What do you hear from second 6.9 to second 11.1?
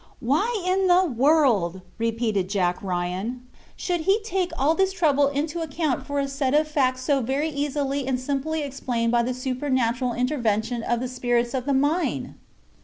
so very easily and simply explained by the supernatural intervention of the